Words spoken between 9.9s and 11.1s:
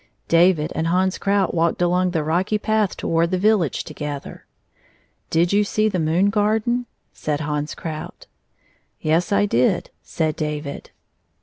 said David.